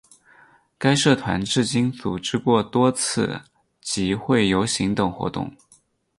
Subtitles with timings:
[0.79, 3.39] 该社团至今组织过多次
[3.81, 5.55] 集会游行等活动。